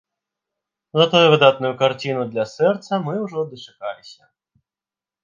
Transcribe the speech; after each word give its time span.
Затое 0.99 1.25
выдатную 1.33 1.69
карціну 1.81 2.23
для 2.31 2.45
сэрца 2.55 2.91
мы 3.09 3.13
ўжо 3.25 3.45
дачакаліся. 3.51 4.23